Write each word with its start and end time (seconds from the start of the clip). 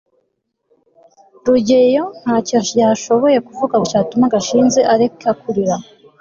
rugeyo 1.45 2.03
ntacyo 2.21 2.57
yashoboye 2.81 3.37
kuvuga 3.47 3.75
cyatuma 3.89 4.25
gashinzi 4.33 4.79
areka 4.93 5.29
kurira 5.41 5.75